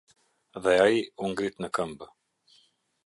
Dhe 0.63 0.73
ai 0.85 0.97
u 1.23 1.29
ngrit 1.33 1.61
në 1.65 1.71
këmbë. 1.79 2.09